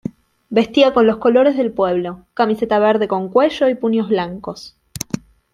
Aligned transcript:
Vestía 0.49 0.95
con 0.95 1.05
los 1.05 1.17
colores 1.17 1.55
del 1.55 1.71
pueblo: 1.71 2.25
camiseta 2.33 2.79
verde 2.79 3.07
con 3.07 3.29
cuello 3.29 3.69
y 3.69 3.75
puños 3.75 4.09
blancos. 4.09 4.75